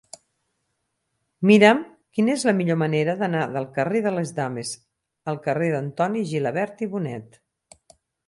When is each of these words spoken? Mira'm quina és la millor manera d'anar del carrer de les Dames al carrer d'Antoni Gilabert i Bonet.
Mira'm 1.49 1.81
quina 2.17 2.33
és 2.37 2.45
la 2.49 2.53
millor 2.61 2.79
manera 2.83 3.15
d'anar 3.19 3.43
del 3.57 3.67
carrer 3.77 4.01
de 4.07 4.13
les 4.17 4.33
Dames 4.39 4.73
al 5.33 5.39
carrer 5.49 5.71
d'Antoni 5.75 6.27
Gilabert 6.33 6.85
i 6.87 6.91
Bonet. 6.95 7.39